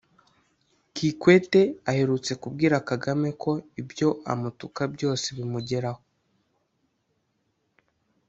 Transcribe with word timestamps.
Kikwete 0.95 1.61
aherutse 1.89 2.31
kubwira 2.41 2.75
Kagame 2.89 3.29
ko 3.41 3.51
ibyo 3.81 4.09
amutuka 4.31 4.81
byose 4.93 5.25
bimugeraho 5.37 6.01